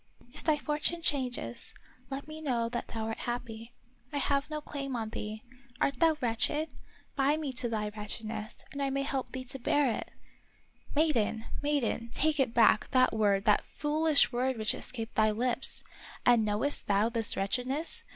"If 0.33 0.43
thy 0.43 0.57
fortune 0.57 1.03
changes, 1.03 1.75
let 2.09 2.27
me 2.27 2.41
know 2.41 2.69
that 2.69 2.87
thou 2.87 3.05
art 3.05 3.19
happy. 3.29 3.71
I 4.11 4.17
have 4.17 4.49
no 4.49 4.59
claim 4.59 4.95
on 4.95 5.09
thee. 5.09 5.43
Art 5.79 5.99
thou 5.99 6.17
wretched.^ 6.19 6.69
bind 7.15 7.39
me 7.39 7.53
to 7.53 7.69
thy 7.69 7.89
wretchedness, 7.89 8.63
that 8.71 8.81
I 8.81 8.89
may 8.89 9.03
help 9.03 9.31
thee 9.31 9.43
to 9.43 9.59
bear 9.59 9.91
it."" 9.93 10.09
Maiden! 10.95 11.45
maiden! 11.61 12.09
take 12.15 12.39
it 12.39 12.51
back, 12.51 12.89
that 12.89 13.13
word, 13.13 13.45
that 13.45 13.63
foolish 13.63 14.31
word 14.31 14.57
which 14.57 14.73
escaped 14.73 15.13
thy 15.13 15.29
lips. 15.29 15.83
And 16.25 16.43
knowest 16.45 16.87
thou 16.87 17.07
this 17.07 17.37
wretchedness 17.37 18.03